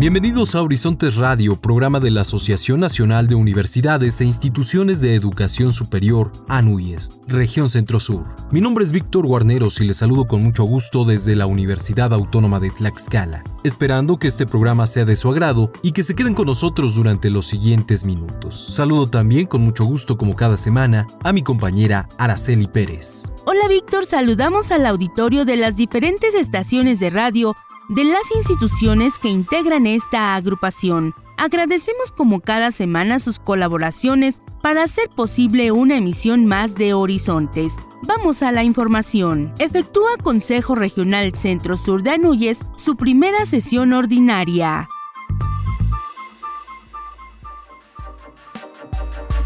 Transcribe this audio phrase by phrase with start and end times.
[0.00, 5.74] Bienvenidos a Horizontes Radio, programa de la Asociación Nacional de Universidades e Instituciones de Educación
[5.74, 8.24] Superior, ANUYES, Región Centro Sur.
[8.50, 12.60] Mi nombre es Víctor Guarneros y les saludo con mucho gusto desde la Universidad Autónoma
[12.60, 16.46] de Tlaxcala, esperando que este programa sea de su agrado y que se queden con
[16.46, 18.58] nosotros durante los siguientes minutos.
[18.58, 23.34] Saludo también con mucho gusto como cada semana a mi compañera Araceli Pérez.
[23.44, 27.54] Hola Víctor, saludamos al auditorio de las diferentes estaciones de radio
[27.90, 31.12] de las instituciones que integran esta agrupación.
[31.36, 37.74] Agradecemos como cada semana sus colaboraciones para hacer posible una emisión más de Horizontes.
[38.06, 39.52] Vamos a la información.
[39.58, 44.88] Efectúa Consejo Regional Centro Sur de Anuyes su primera sesión ordinaria.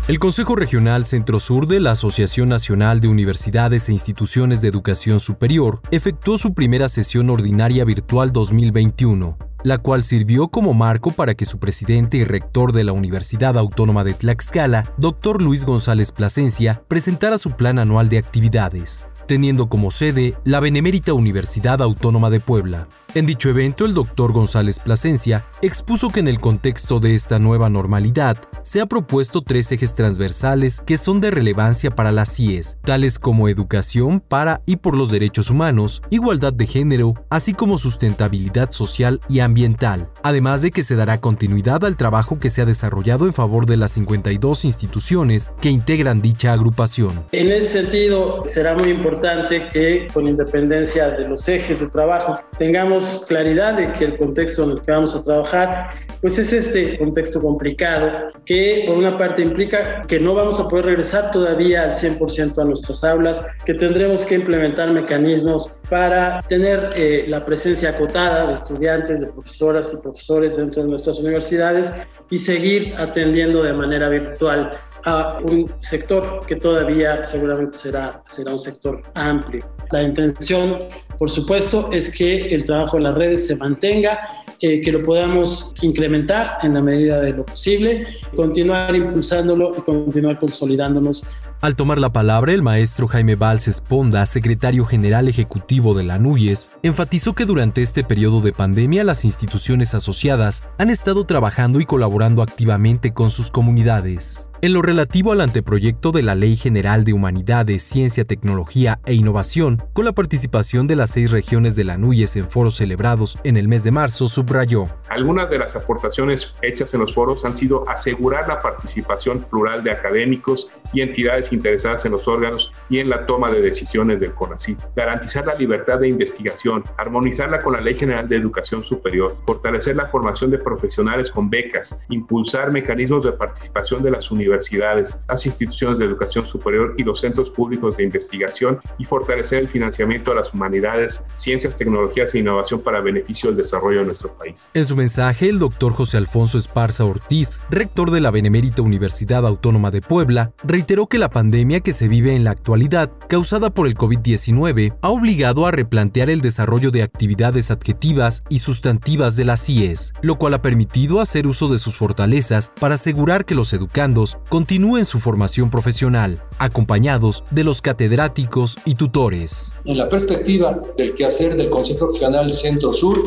[0.07, 5.81] El Consejo Regional Centro-Sur de la Asociación Nacional de Universidades e Instituciones de Educación Superior
[5.91, 11.59] efectuó su primera sesión ordinaria virtual 2021, la cual sirvió como marco para que su
[11.59, 15.41] presidente y rector de la Universidad Autónoma de Tlaxcala, Dr.
[15.41, 21.81] Luis González Plasencia, presentara su plan anual de actividades, teniendo como sede la Benemérita Universidad
[21.81, 22.89] Autónoma de Puebla.
[23.15, 27.71] En dicho evento, el doctor González Plasencia expuso que en el contexto de esta nueva
[27.71, 33.19] normalidad se ha propuesto tres ejes transversales que son de relevancia para las CIES, tales
[33.19, 39.21] como educación para y por los derechos humanos, igualdad de género, así como sustentabilidad social
[39.29, 43.35] y ambiental, además de que se dará continuidad al trabajo que se ha desarrollado en
[43.35, 47.27] favor de las 52 instituciones que integran dicha agrupación.
[47.33, 53.27] En ese sentido, será muy importante que con independencia de los ejes de trabajo tengamos
[53.29, 55.91] claridad de que el contexto en el que vamos a trabajar,
[56.25, 60.87] pues es este contexto complicado que por una parte implica que no vamos a poder
[60.87, 67.27] regresar todavía al 100% a nuestras aulas, que tendremos que implementar mecanismos para tener eh,
[67.29, 71.93] la presencia acotada de estudiantes, de profesoras y profesores dentro de nuestras universidades
[72.31, 74.73] y seguir atendiendo de manera virtual
[75.05, 79.63] a un sector que todavía seguramente será, será un sector amplio.
[79.91, 80.79] La intención,
[81.19, 85.75] por supuesto, es que el trabajo en las redes se mantenga, eh, que lo podamos
[85.83, 91.29] incrementar en la medida de lo posible, continuar impulsándolo y continuar consolidándonos
[91.65, 96.71] al tomar la palabra, el maestro Jaime Valls Esponda, secretario general ejecutivo de la NUYES,
[96.83, 102.43] enfatizó que durante este periodo de pandemia las instituciones asociadas han estado trabajando y colaborando
[102.43, 104.51] activamente con sus comunidades.
[104.65, 109.83] En lo relativo al anteproyecto de la Ley General de Humanidades, Ciencia, Tecnología e Innovación,
[109.93, 113.69] con la participación de las seis regiones de la NUYES en foros celebrados en el
[113.69, 114.87] mes de marzo, subrayó.
[115.11, 119.91] Algunas de las aportaciones hechas en los foros han sido asegurar la participación plural de
[119.91, 124.79] académicos y entidades interesadas en los órganos y en la toma de decisiones del CONACYT,
[124.95, 130.07] garantizar la libertad de investigación, armonizarla con la Ley General de Educación Superior, fortalecer la
[130.07, 136.05] formación de profesionales con becas, impulsar mecanismos de participación de las universidades, las instituciones de
[136.05, 141.23] educación superior y los centros públicos de investigación y fortalecer el financiamiento de las humanidades,
[141.35, 144.71] ciencias, tecnologías e innovación para beneficio del desarrollo de nuestro país.
[144.75, 149.91] En su mensaje, el doctor José Alfonso Esparza Ortiz, rector de la Benemérita Universidad Autónoma
[149.91, 153.87] de Puebla, reiteró que la pandemia pandemia que se vive en la actualidad, causada por
[153.87, 159.61] el COVID-19, ha obligado a replantear el desarrollo de actividades adjetivas y sustantivas de las
[159.61, 164.39] CIES, lo cual ha permitido hacer uso de sus fortalezas para asegurar que los educandos
[164.49, 169.75] continúen su formación profesional, acompañados de los catedráticos y tutores.
[169.85, 173.19] En la perspectiva del quehacer del Consejo Regional Centro-Sur,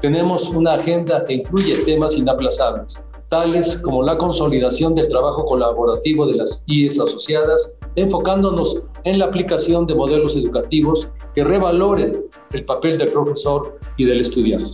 [0.00, 6.36] tenemos una agenda que incluye temas inaplazables tales como la consolidación del trabajo colaborativo de
[6.36, 13.08] las IES asociadas, enfocándonos en la aplicación de modelos educativos que revaloren el papel del
[13.08, 14.70] profesor y del estudiante.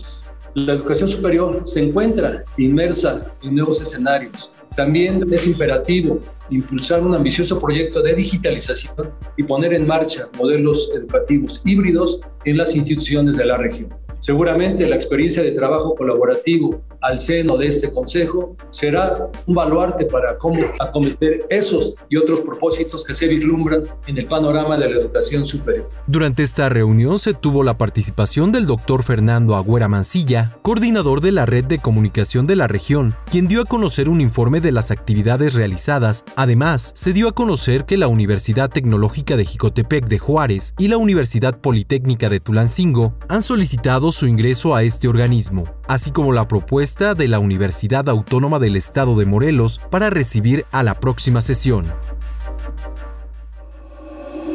[0.53, 4.51] La educación superior se encuentra inmersa en nuevos escenarios.
[4.75, 6.19] También es imperativo
[6.49, 12.75] impulsar un ambicioso proyecto de digitalización y poner en marcha modelos educativos híbridos en las
[12.75, 13.89] instituciones de la región.
[14.21, 20.37] Seguramente la experiencia de trabajo colaborativo al seno de este Consejo será un baluarte para
[20.37, 25.47] cómo acometer esos y otros propósitos que se vislumbran en el panorama de la educación
[25.47, 25.89] superior.
[26.05, 31.47] Durante esta reunión se tuvo la participación del doctor Fernando Agüera Mancilla, coordinador de la
[31.47, 35.55] Red de Comunicación de la región, quien dio a conocer un informe de las actividades
[35.55, 36.25] realizadas.
[36.35, 40.97] Además, se dio a conocer que la Universidad Tecnológica de Jicotepec de Juárez y la
[40.97, 47.13] Universidad Politécnica de Tulancingo han solicitado su ingreso a este organismo, así como la propuesta
[47.13, 51.85] de la Universidad Autónoma del Estado de Morelos para recibir a la próxima sesión.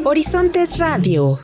[0.04, 1.40] Horizontes Radio.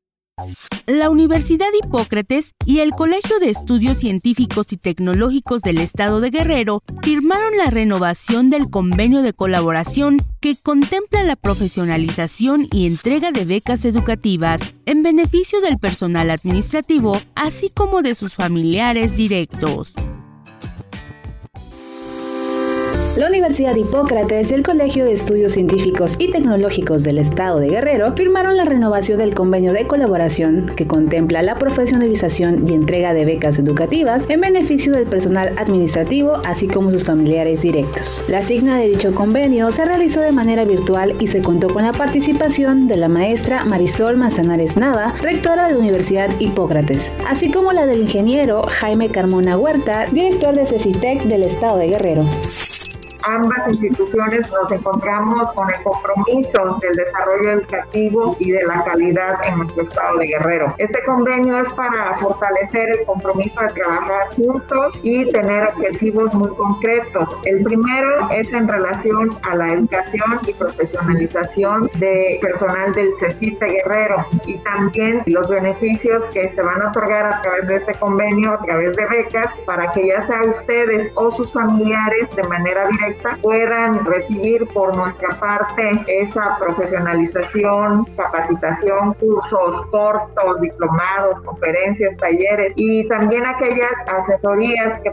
[0.87, 6.83] La Universidad Hipócrates y el Colegio de Estudios Científicos y Tecnológicos del Estado de Guerrero
[7.03, 13.85] firmaron la renovación del convenio de colaboración que contempla la profesionalización y entrega de becas
[13.85, 19.95] educativas en beneficio del personal administrativo, así como de sus familiares directos.
[23.23, 28.15] La Universidad Hipócrates y el Colegio de Estudios Científicos y Tecnológicos del Estado de Guerrero
[28.17, 33.61] firmaron la renovación del convenio de colaboración que contempla la profesionalización y entrega de becas
[33.61, 38.21] educativas en beneficio del personal administrativo, así como sus familiares directos.
[38.27, 41.93] La signa de dicho convenio se realizó de manera virtual y se contó con la
[41.93, 47.87] participación de la maestra Marisol Manzanares Nava, rectora de la Universidad Hipócrates, así como la
[47.87, 52.29] del ingeniero Jaime Carmona Huerta, director de CECITEC del Estado de Guerrero
[53.25, 59.59] ambas instituciones nos encontramos con el compromiso del desarrollo educativo y de la calidad en
[59.59, 60.75] nuestro estado de Guerrero.
[60.79, 67.41] Este convenio es para fortalecer el compromiso de trabajar juntos y tener objetivos muy concretos.
[67.45, 74.27] El primero es en relación a la educación y profesionalización de personal del CECITA Guerrero
[74.47, 78.59] y también los beneficios que se van a otorgar a través de este convenio, a
[78.63, 84.05] través de becas, para que ya sea ustedes o sus familiares de manera directa puedan
[84.05, 93.91] recibir por nuestra parte esa profesionalización, capacitación, cursos cortos, diplomados, conferencias, talleres y también aquellas
[94.07, 95.13] asesorías que,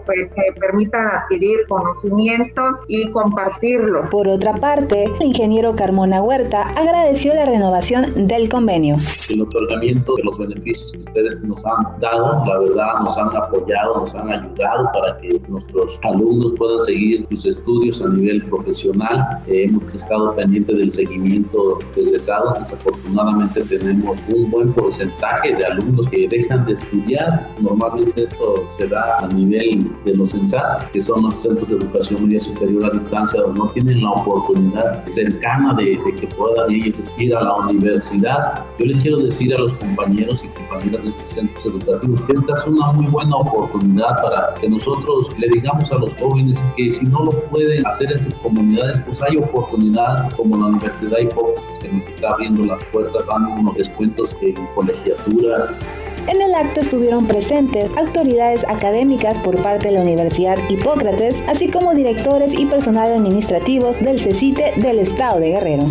[0.60, 4.10] permitan adquirir conocimientos y compartirlos.
[4.10, 8.96] Por otra parte, el ingeniero Carmona Huerta agradeció la renovación del convenio.
[9.30, 14.01] El otorgamiento de los beneficios que ustedes nos han dado, la verdad nos han apoyado,
[14.01, 19.41] nos han ayudado para que nuestros alumnos puedan seguir sus estudios a nivel profesional.
[19.47, 22.59] Eh, hemos estado pendientes del seguimiento de egresados.
[22.59, 27.50] Desafortunadamente tenemos un buen porcentaje de alumnos que dejan de estudiar.
[27.59, 32.25] Normalmente esto se da a nivel de los CENSAT, que son los centros de educación
[32.25, 37.13] media superior a distancia, donde no tienen la oportunidad cercana de, de que puedan ellos
[37.18, 38.63] ir a la universidad.
[38.77, 42.53] Yo les quiero decir a los compañeros y compañeras de estos centros educativos que esta
[42.53, 47.06] es una muy buena oportunidad para que nosotros le digamos a los jóvenes que si
[47.06, 51.89] no lo pueden hacer en sus comunidades, pues hay oportunidad como la Universidad Hipócrates que
[51.89, 55.71] nos está abriendo las puertas, dando unos descuentos en colegiaturas.
[56.27, 61.95] En el acto estuvieron presentes autoridades académicas por parte de la Universidad Hipócrates, así como
[61.95, 65.87] directores y personal administrativos del CECITE del Estado de Guerrero.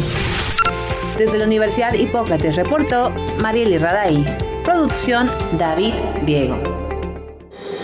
[1.17, 4.25] Desde la Universidad Hipócrates reportó Marieli Raday.
[4.65, 5.95] Producción David
[6.25, 6.57] Diego.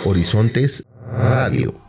[0.04, 0.84] Horizontes
[1.18, 1.83] Radio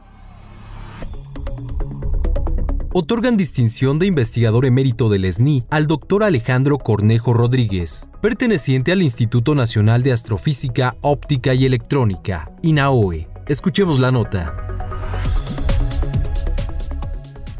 [2.97, 9.53] otorgan distinción de investigador emérito del SNI al doctor Alejandro Cornejo Rodríguez, perteneciente al Instituto
[9.53, 13.27] Nacional de Astrofísica, Óptica y Electrónica, INAOE.
[13.49, 14.64] Escuchemos la nota.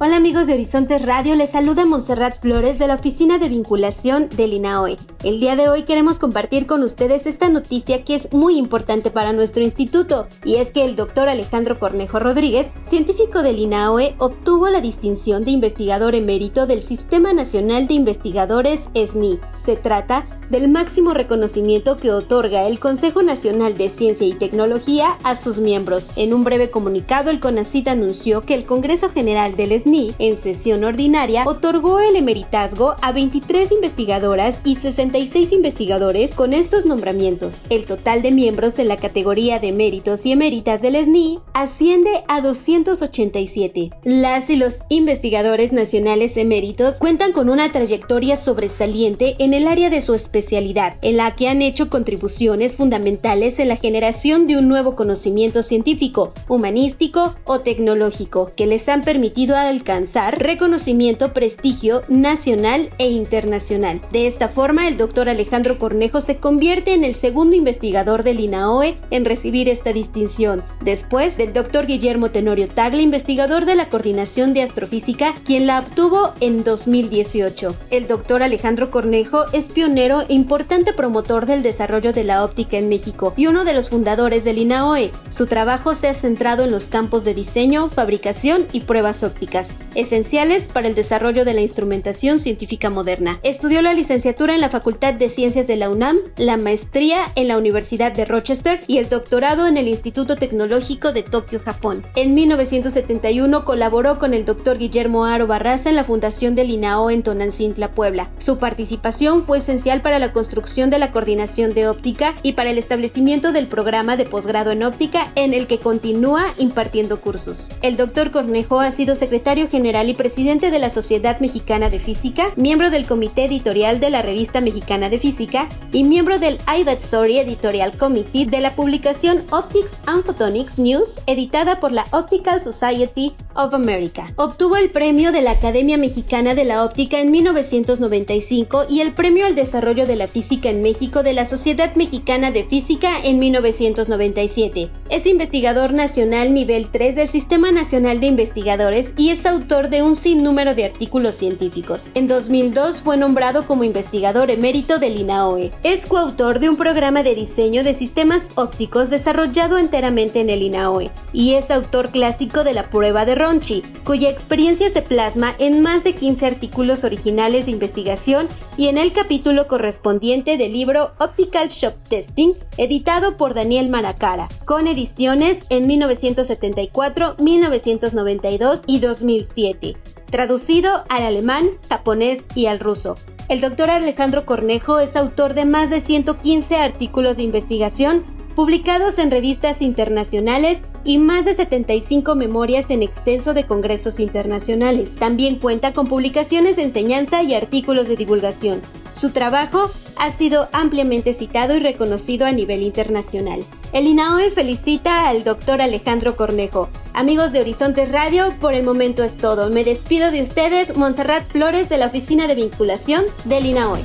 [0.05, 4.53] Hola amigos de Horizontes Radio, les saluda Montserrat Flores de la Oficina de Vinculación del
[4.53, 4.97] INAOE.
[5.23, 9.33] El día de hoy queremos compartir con ustedes esta noticia que es muy importante para
[9.33, 14.79] nuestro instituto, y es que el doctor Alejandro Cornejo Rodríguez, científico del INAOE, obtuvo la
[14.79, 19.39] distinción de investigador emérito del Sistema Nacional de Investigadores SNI.
[19.53, 25.35] Se trata del máximo reconocimiento que otorga el Consejo Nacional de Ciencia y Tecnología a
[25.35, 26.11] sus miembros.
[26.15, 30.83] En un breve comunicado, el CONACIT anunció que el Congreso General del SNI, en sesión
[30.83, 37.63] ordinaria, otorgó el emeritazgo a 23 investigadoras y 66 investigadores con estos nombramientos.
[37.69, 42.41] El total de miembros en la categoría de méritos y eméritas del SNI asciende a
[42.41, 43.91] 287.
[44.03, 50.01] Las y los investigadores nacionales eméritos cuentan con una trayectoria sobresaliente en el área de
[50.01, 54.95] su especialidad, en la que han hecho contribuciones fundamentales en la generación de un nuevo
[54.95, 64.01] conocimiento científico, humanístico o tecnológico, que les han permitido alcanzar reconocimiento, prestigio nacional e internacional.
[64.11, 68.97] De esta forma, el doctor Alejandro Cornejo se convierte en el segundo investigador del INAOE
[69.11, 74.63] en recibir esta distinción, después del doctor Guillermo Tenorio Tagle, investigador de la Coordinación de
[74.63, 77.73] Astrofísica, quien la obtuvo en 2018.
[77.89, 83.33] El doctor Alejandro Cornejo es pionero importante promotor del desarrollo de la óptica en México
[83.37, 85.11] y uno de los fundadores del INAOE.
[85.29, 90.67] Su trabajo se ha centrado en los campos de diseño, fabricación y pruebas ópticas, esenciales
[90.67, 93.39] para el desarrollo de la instrumentación científica moderna.
[93.43, 97.57] Estudió la licenciatura en la Facultad de Ciencias de la UNAM, la maestría en la
[97.57, 102.03] Universidad de Rochester y el doctorado en el Instituto Tecnológico de Tokio, Japón.
[102.15, 107.23] En 1971 colaboró con el doctor Guillermo Aro Barraza en la fundación del INAO en
[107.23, 108.29] Tonancintla, Puebla.
[108.37, 112.77] Su participación fue esencial para la construcción de la coordinación de óptica y para el
[112.77, 117.69] establecimiento del programa de posgrado en óptica en el que continúa impartiendo cursos.
[117.81, 122.51] El doctor Cornejo ha sido secretario general y presidente de la Sociedad Mexicana de Física,
[122.55, 126.59] miembro del comité editorial de la Revista Mexicana de Física y miembro del
[126.99, 133.33] Sorry Editorial Committee de la publicación Optics and Photonics News, editada por la Optical Society
[133.55, 134.27] of America.
[134.35, 139.45] Obtuvo el premio de la Academia Mexicana de la Óptica en 1995 y el premio
[139.45, 144.89] al desarrollo de la física en México de la Sociedad Mexicana de Física en 1997.
[145.09, 150.15] Es investigador nacional nivel 3 del Sistema Nacional de Investigadores y es autor de un
[150.15, 152.09] sinnúmero de artículos científicos.
[152.13, 155.71] En 2002 fue nombrado como investigador emérito del INAOE.
[155.83, 161.11] Es coautor de un programa de diseño de sistemas ópticos desarrollado enteramente en el INAOE
[161.33, 166.03] y es autor clásico de la prueba de Ronchi, cuya experiencia se plasma en más
[166.03, 168.47] de 15 artículos originales de investigación
[168.77, 174.87] y en el capítulo correspondiente del libro Optical Shop Testing, editado por Daniel Maracara, con
[174.87, 183.15] ediciones en 1974, 1992 y 2007, traducido al alemán, japonés y al ruso.
[183.47, 188.25] El doctor Alejandro Cornejo es autor de más de 115 artículos de investigación
[188.55, 195.15] publicados en revistas internacionales y más de 75 memorias en extenso de congresos internacionales.
[195.15, 198.81] También cuenta con publicaciones de enseñanza y artículos de divulgación.
[199.15, 203.63] Su trabajo ha sido ampliamente citado y reconocido a nivel internacional.
[203.93, 206.89] El INAOE felicita al doctor Alejandro Cornejo.
[207.13, 209.69] Amigos de Horizontes Radio, por el momento es todo.
[209.69, 214.03] Me despido de ustedes, Montserrat Flores de la Oficina de Vinculación del INAOE.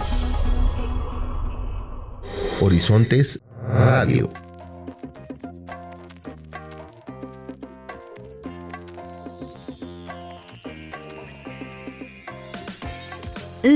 [2.61, 4.31] Horizontes Radio.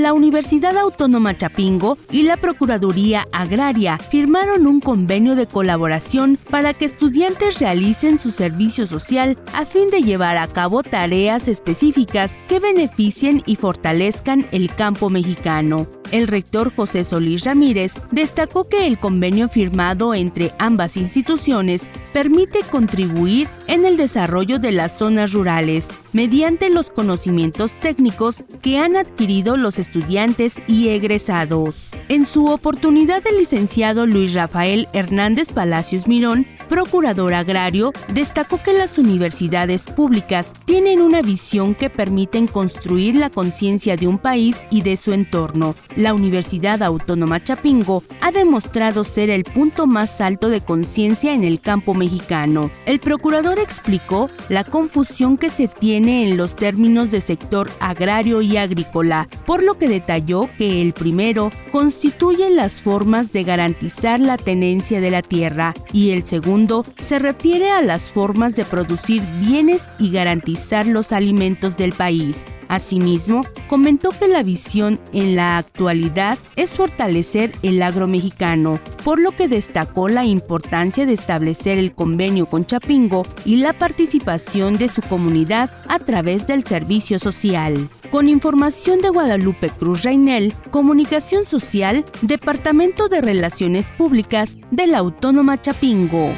[0.01, 6.85] La Universidad Autónoma Chapingo y la Procuraduría Agraria firmaron un convenio de colaboración para que
[6.85, 13.43] estudiantes realicen su servicio social a fin de llevar a cabo tareas específicas que beneficien
[13.45, 15.87] y fortalezcan el campo mexicano.
[16.11, 23.47] El rector José Solís Ramírez destacó que el convenio firmado entre ambas instituciones permite contribuir
[23.67, 29.79] en el desarrollo de las zonas rurales mediante los conocimientos técnicos que han adquirido los
[29.79, 31.91] estudiantes y egresados.
[32.09, 38.97] En su oportunidad, el licenciado Luis Rafael Hernández Palacios Mirón, procurador agrario, destacó que las
[38.97, 44.97] universidades públicas tienen una visión que permiten construir la conciencia de un país y de
[44.97, 45.75] su entorno.
[45.95, 51.61] La Universidad Autónoma Chapingo ha demostrado ser el punto más alto de conciencia en el
[51.61, 52.71] campo mexicano.
[52.85, 58.57] El procurador explicó la confusión que se tiene en los términos de sector agrario y
[58.57, 65.01] agrícola, por lo que detalló que el primero constituye las formas de garantizar la tenencia
[65.01, 66.54] de la tierra y el segundo
[66.97, 72.45] se refiere a las formas de producir bienes y garantizar los alimentos del país.
[72.67, 79.31] Asimismo, comentó que la visión en la actualidad es fortalecer el agro mexicano, por lo
[79.31, 85.01] que destacó la importancia de establecer el convenio con Chapingo y la participación de su
[85.01, 87.89] comunidad a través del servicio social.
[88.11, 95.61] Con información de Guadalupe Cruz Reinel, Comunicación Social, Departamento de Relaciones Públicas de la Autónoma
[95.61, 96.31] Chapingo.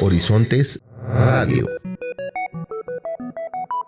[0.00, 1.83] Horizontes Radio.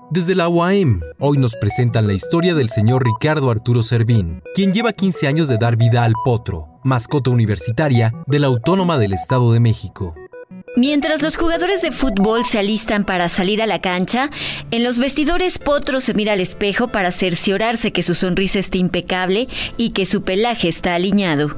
[0.09, 4.93] Desde la UAM, hoy nos presentan la historia del señor Ricardo Arturo Servín, quien lleva
[4.93, 9.59] 15 años de dar vida al potro, mascota universitaria de la Autónoma del Estado de
[9.59, 10.15] México.
[10.77, 14.31] Mientras los jugadores de fútbol se alistan para salir a la cancha,
[14.71, 19.49] en los vestidores Potro se mira al espejo para cerciorarse que su sonrisa está impecable
[19.77, 21.49] y que su pelaje está alineado.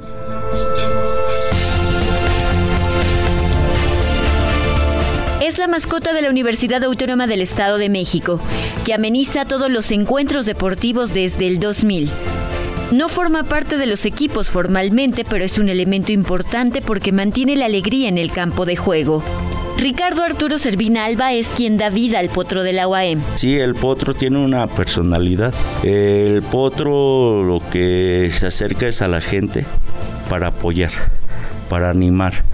[5.59, 8.41] Es la mascota de la Universidad Autónoma del Estado de México,
[8.85, 12.09] que ameniza todos los encuentros deportivos desde el 2000.
[12.93, 17.67] No forma parte de los equipos formalmente, pero es un elemento importante porque mantiene la
[17.67, 19.25] alegría en el campo de juego.
[19.77, 23.25] Ricardo Arturo Servín Alba es quien da vida al potro de la UAM.
[23.35, 25.53] Sí, el potro tiene una personalidad.
[25.83, 29.67] El potro lo que se acerca es a la gente
[30.29, 30.93] para apoyar,
[31.69, 32.45] para animar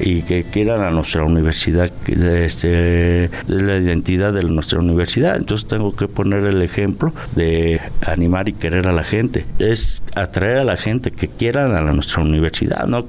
[0.00, 5.36] y que quieran a nuestra universidad, este, es la identidad de nuestra universidad.
[5.36, 9.44] Entonces tengo que poner el ejemplo de animar y querer a la gente.
[9.58, 13.06] Es atraer a la gente que quieran a nuestra universidad, ¿no?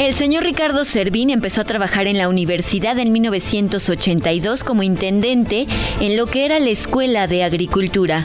[0.00, 5.66] El señor Ricardo Servín empezó a trabajar en la universidad en 1982 como intendente
[6.00, 8.24] en lo que era la Escuela de Agricultura.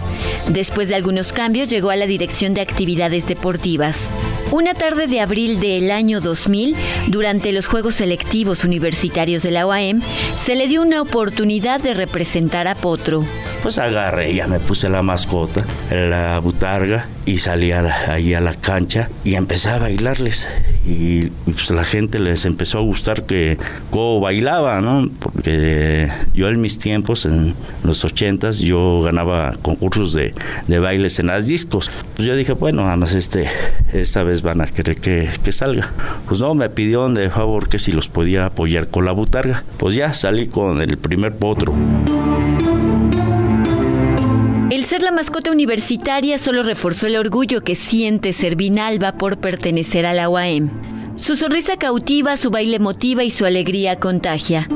[0.50, 4.12] Después de algunos cambios llegó a la Dirección de Actividades Deportivas.
[4.54, 6.76] Una tarde de abril del año 2000,
[7.08, 10.04] durante los Juegos Selectivos Universitarios de la OAM,
[10.36, 13.26] se le dio una oportunidad de representar a Potro.
[13.64, 19.10] Pues agarré, ya me puse la mascota, la butarga y salí ahí a la cancha
[19.24, 20.50] y empecé a bailarles.
[20.86, 23.58] Y pues la gente les empezó a gustar que
[23.90, 25.10] cómo bailaba, ¿no?
[25.18, 27.56] Porque yo en mis tiempos, en
[27.86, 30.34] los ochentas, yo ganaba concursos de,
[30.68, 31.90] de bailes en las discos.
[32.18, 33.50] Pues yo dije, bueno, además este,
[33.94, 35.90] esta vez van a querer que, que salga.
[36.28, 39.64] Pues no, me pidió de favor que si los podía apoyar con la butarga.
[39.78, 41.74] Pues ya salí con el primer potro.
[44.94, 50.30] Ser la mascota universitaria solo reforzó el orgullo que siente Servinalba por pertenecer a la
[50.30, 50.70] UAM.
[51.16, 54.68] Su sonrisa cautiva, su baile motiva y su alegría contagia.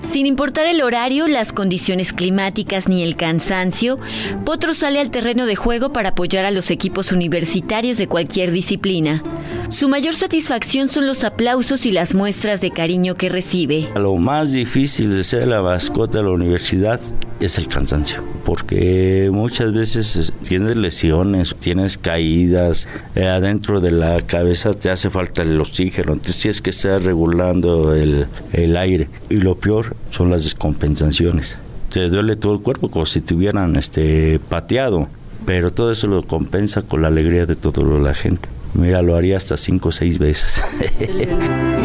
[0.00, 3.98] Sin importar el horario, las condiciones climáticas ni el cansancio,
[4.44, 9.24] Potro sale al terreno de juego para apoyar a los equipos universitarios de cualquier disciplina.
[9.70, 13.88] Su mayor satisfacción son los aplausos y las muestras de cariño que recibe.
[13.96, 17.00] Lo más difícil de ser la mascota de la universidad
[17.40, 24.72] es el cansancio, porque muchas veces tienes lesiones, tienes caídas, eh, adentro de la cabeza
[24.74, 29.08] te hace falta el oxígeno, entonces tienes que estar regulando el, el aire.
[29.28, 31.58] Y lo peor son las descompensaciones.
[31.90, 35.08] Te duele todo el cuerpo como si te hubieran este, pateado,
[35.46, 38.48] pero todo eso lo compensa con la alegría de toda la gente.
[38.74, 40.62] Mira, lo haría hasta cinco o seis veces.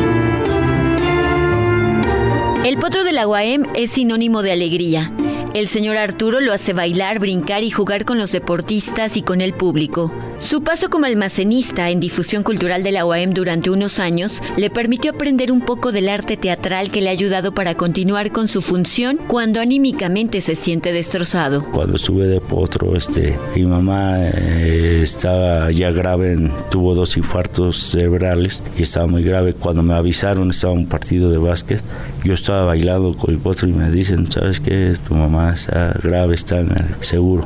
[2.65, 3.25] El potro de la
[3.73, 5.11] es sinónimo de alegría.
[5.53, 9.53] El señor Arturo lo hace bailar, brincar y jugar con los deportistas y con el
[9.53, 10.11] público.
[10.39, 15.12] Su paso como almacenista en difusión cultural de la UAM durante unos años le permitió
[15.12, 19.19] aprender un poco del arte teatral que le ha ayudado para continuar con su función
[19.28, 21.65] cuando anímicamente se siente destrozado.
[21.71, 26.38] Cuando estuve de potro, este, mi mamá eh, estaba ya grave,
[26.71, 29.54] tuvo dos infartos cerebrales y estaba muy grave.
[29.54, 31.84] Cuando me avisaron, estaba un partido de básquet,
[32.23, 34.95] yo estaba bailando con el potro y me dicen, ¿sabes qué?
[35.06, 37.45] Tu mamá está grave, está en el seguro.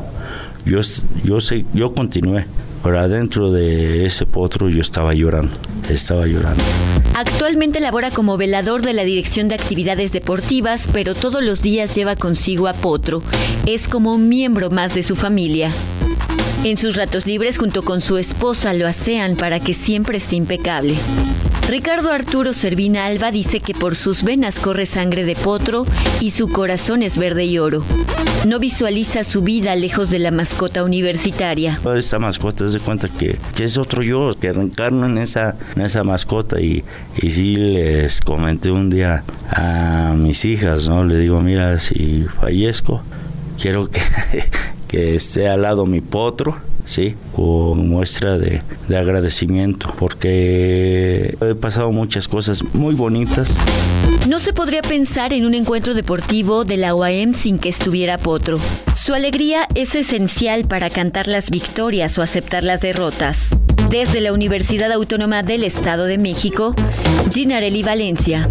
[0.65, 0.79] Yo,
[1.25, 1.37] yo,
[1.73, 2.45] yo continué,
[2.83, 5.55] pero adentro de ese potro yo estaba llorando,
[5.89, 6.63] estaba llorando.
[7.15, 12.15] Actualmente labora como velador de la Dirección de Actividades Deportivas, pero todos los días lleva
[12.15, 13.23] consigo a Potro.
[13.65, 15.71] Es como un miembro más de su familia.
[16.63, 20.95] En sus ratos libres junto con su esposa lo asean para que siempre esté impecable.
[21.67, 25.85] Ricardo Arturo Servina Alba dice que por sus venas corre sangre de potro
[26.19, 27.83] y su corazón es verde y oro.
[28.45, 31.79] No visualiza su vida lejos de la mascota universitaria.
[31.81, 35.83] Toda esa mascota se cuenta que, que, es otro yo, que reencarno en esa, en
[35.83, 36.83] esa mascota y,
[37.21, 41.05] y sí les comenté un día a mis hijas, ¿no?
[41.05, 43.01] Le digo, mira, si fallezco,
[43.57, 44.01] quiero que,
[44.93, 47.15] que esté al lado mi potro ¿sí?
[47.35, 53.49] Con muestra de, de, agradecimiento, porque he pasado muchas cosas muy bonitas.
[54.27, 58.59] No se podría pensar en un encuentro deportivo de la UAM sin que estuviera Potro.
[58.93, 63.49] Su alegría es esencial para cantar las victorias o aceptar las derrotas.
[63.89, 66.75] Desde la Universidad Autónoma del Estado de México,
[67.31, 68.47] Ginarelli Valencia.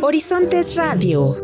[0.00, 1.36] Horizontes Radio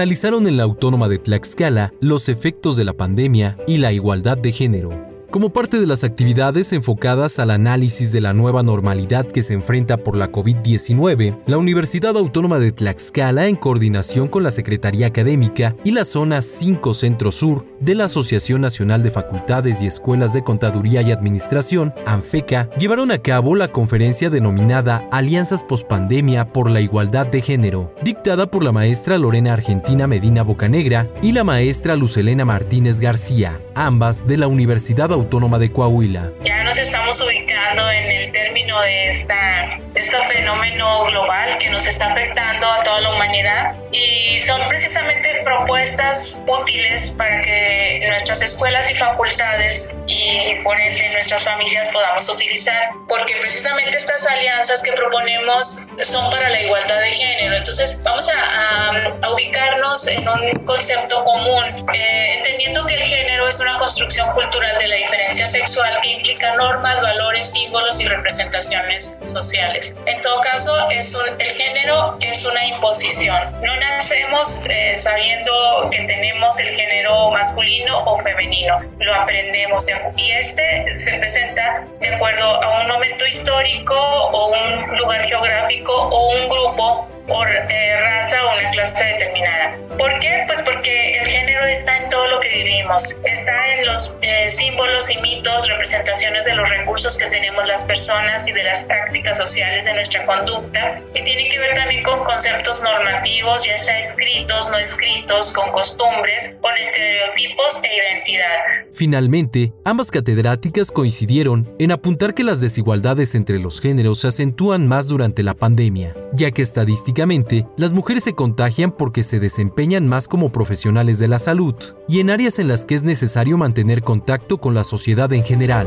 [0.00, 4.50] analizaron en la Autónoma de Tlaxcala los efectos de la pandemia y la igualdad de
[4.50, 5.09] género.
[5.30, 9.96] Como parte de las actividades enfocadas al análisis de la nueva normalidad que se enfrenta
[9.96, 15.92] por la COVID-19, la Universidad Autónoma de Tlaxcala, en coordinación con la Secretaría Académica y
[15.92, 21.00] la Zona 5 Centro Sur de la Asociación Nacional de Facultades y Escuelas de Contaduría
[21.02, 27.40] y Administración, ANFECA, llevaron a cabo la conferencia denominada Alianzas Postpandemia por la Igualdad de
[27.40, 33.62] Género, dictada por la maestra Lorena Argentina Medina Bocanegra y la maestra Lucelena Martínez García,
[33.76, 36.32] ambas de la Universidad Autónoma Autónoma de Coahuila.
[36.44, 42.06] Ya nos estamos ubicando en el término de, esta, este fenómeno global que nos está
[42.06, 48.94] afectando a toda la humanidad y son precisamente propuestas útiles para que nuestras escuelas y
[48.94, 56.30] facultades y por ende nuestras familias podamos utilizar, porque precisamente estas alianzas que proponemos son
[56.30, 57.56] para la igualdad de género.
[57.56, 63.78] Entonces vamos a, ubicarnos en un concepto común, eh, entendiendo que el género es una
[63.78, 69.89] construcción cultural de la diferencia sexual que implica normas, valores, símbolos y representaciones sociales.
[70.06, 73.38] En todo caso, el género es una imposición.
[73.62, 80.96] No nacemos eh, sabiendo que tenemos el género masculino o femenino, lo aprendemos y este
[80.96, 87.09] se presenta de acuerdo a un momento histórico o un lugar geográfico o un grupo
[87.30, 89.78] por eh, raza o una clase determinada.
[89.96, 90.42] ¿Por qué?
[90.48, 95.10] Pues porque el género está en todo lo que vivimos, está en los eh, símbolos
[95.10, 99.84] y mitos, representaciones de los recursos que tenemos las personas y de las prácticas sociales
[99.84, 104.78] de nuestra conducta, y tiene que ver también con conceptos normativos, ya sea escritos, no
[104.78, 108.86] escritos, con costumbres, con estereotipos e identidad.
[108.92, 115.06] Finalmente, ambas catedráticas coincidieron en apuntar que las desigualdades entre los géneros se acentúan más
[115.06, 120.26] durante la pandemia, ya que estadísticas Estadísticamente, las mujeres se contagian porque se desempeñan más
[120.26, 121.74] como profesionales de la salud
[122.08, 125.86] y en áreas en las que es necesario mantener contacto con la sociedad en general.